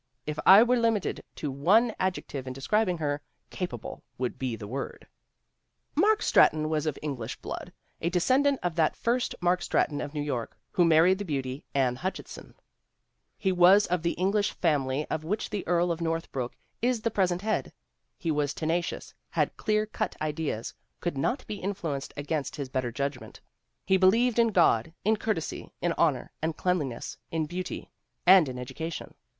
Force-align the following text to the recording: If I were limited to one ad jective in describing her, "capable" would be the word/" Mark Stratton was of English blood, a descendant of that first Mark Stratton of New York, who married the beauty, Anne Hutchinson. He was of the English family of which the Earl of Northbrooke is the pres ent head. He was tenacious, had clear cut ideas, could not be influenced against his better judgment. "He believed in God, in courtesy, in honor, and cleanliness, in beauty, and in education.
If 0.25 0.39
I 0.47 0.63
were 0.63 0.77
limited 0.79 1.23
to 1.35 1.51
one 1.51 1.93
ad 1.99 2.15
jective 2.15 2.47
in 2.47 2.53
describing 2.53 2.97
her, 2.97 3.21
"capable" 3.51 4.01
would 4.17 4.39
be 4.39 4.55
the 4.55 4.65
word/" 4.67 5.05
Mark 5.95 6.23
Stratton 6.23 6.69
was 6.69 6.87
of 6.87 6.97
English 7.03 7.35
blood, 7.35 7.71
a 8.01 8.09
descendant 8.09 8.59
of 8.63 8.73
that 8.77 8.95
first 8.95 9.35
Mark 9.41 9.61
Stratton 9.61 10.01
of 10.01 10.15
New 10.15 10.21
York, 10.23 10.57
who 10.71 10.85
married 10.85 11.19
the 11.19 11.23
beauty, 11.23 11.63
Anne 11.75 11.97
Hutchinson. 11.97 12.55
He 13.37 13.51
was 13.51 13.85
of 13.85 14.01
the 14.01 14.13
English 14.13 14.53
family 14.53 15.05
of 15.11 15.23
which 15.23 15.51
the 15.51 15.67
Earl 15.67 15.91
of 15.91 15.99
Northbrooke 16.01 16.57
is 16.81 17.01
the 17.01 17.11
pres 17.11 17.31
ent 17.31 17.43
head. 17.43 17.71
He 18.17 18.31
was 18.31 18.55
tenacious, 18.55 19.13
had 19.29 19.55
clear 19.55 19.85
cut 19.85 20.15
ideas, 20.19 20.73
could 20.99 21.15
not 21.15 21.45
be 21.45 21.57
influenced 21.57 22.11
against 22.17 22.55
his 22.55 22.69
better 22.69 22.91
judgment. 22.91 23.39
"He 23.85 23.97
believed 23.97 24.39
in 24.39 24.47
God, 24.47 24.93
in 25.05 25.17
courtesy, 25.17 25.73
in 25.79 25.93
honor, 25.93 26.31
and 26.41 26.57
cleanliness, 26.57 27.19
in 27.29 27.45
beauty, 27.45 27.91
and 28.25 28.49
in 28.49 28.57
education. 28.57 29.13